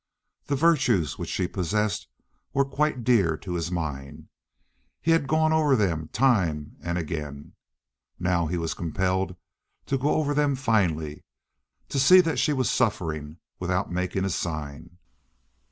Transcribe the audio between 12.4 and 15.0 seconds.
was suffering without making a sign.